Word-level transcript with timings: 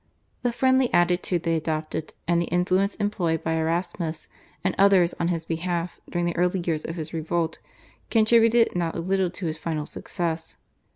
The 0.41 0.51
friendly 0.51 0.91
attitude 0.91 1.43
they 1.43 1.55
adopted, 1.55 2.15
and 2.27 2.41
the 2.41 2.47
influence 2.47 2.95
employed 2.95 3.43
by 3.43 3.53
Erasmus 3.53 4.27
and 4.63 4.73
others 4.75 5.13
on 5.19 5.27
his 5.27 5.45
behalf 5.45 5.99
during 6.09 6.25
the 6.25 6.35
early 6.35 6.59
years 6.65 6.83
of 6.83 6.95
his 6.95 7.13
revolt 7.13 7.59
contributed 8.09 8.75
not 8.75 8.95
a 8.95 8.99
little 8.99 9.29
to 9.29 9.45
his 9.45 9.59
final 9.59 9.85
success. 9.85 10.57